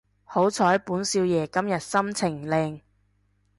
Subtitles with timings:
[0.23, 2.81] 好彩本少爺今日心情靚